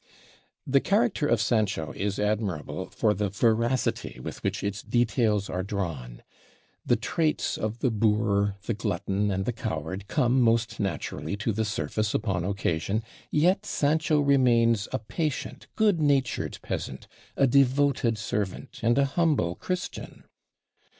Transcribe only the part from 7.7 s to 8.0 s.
the